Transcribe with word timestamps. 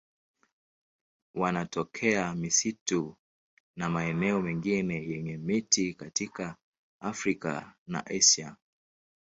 Wanatokea 1.33 2.35
misitu 2.35 3.15
na 3.75 3.89
maeneo 3.89 4.41
mengine 4.41 4.95
yenye 5.09 5.37
miti 5.37 5.93
katika 5.93 6.55
Afrika 6.99 7.73
na 7.87 8.05
Asia. 8.05 8.55